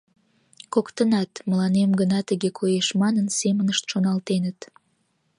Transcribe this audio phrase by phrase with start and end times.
[0.73, 4.59] Коктынат, «мыланем гына тыге коеш» манын, семынышт шоналтеныт.